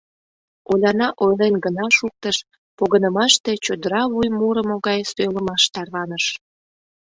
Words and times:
Оляна 0.71 1.07
ойлен 1.23 1.55
гына 1.65 1.85
шуктыш, 1.97 2.37
погынымаште 2.77 3.51
чодыра 3.65 4.03
вуй 4.11 4.27
мурымо 4.37 4.75
гай 4.87 4.99
сӧйлымаш 5.11 5.63
тарваныш. 5.73 6.25